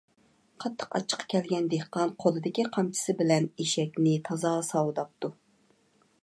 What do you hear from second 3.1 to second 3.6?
بىلەن